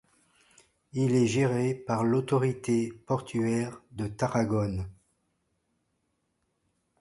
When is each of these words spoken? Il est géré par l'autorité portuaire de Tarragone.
Il 0.93 1.13
est 1.13 1.27
géré 1.27 1.75
par 1.75 2.03
l'autorité 2.03 2.91
portuaire 2.91 3.79
de 3.91 4.07
Tarragone. 4.07 4.89